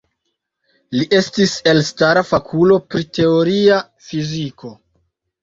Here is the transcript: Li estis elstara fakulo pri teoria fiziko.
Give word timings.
Li 0.95 1.03
estis 1.17 1.53
elstara 1.73 2.23
fakulo 2.31 2.79
pri 2.95 3.07
teoria 3.19 3.79
fiziko. 4.09 4.75